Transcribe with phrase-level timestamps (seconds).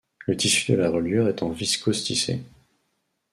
[0.25, 2.41] Le tissu de la reliure est en viscose tissée.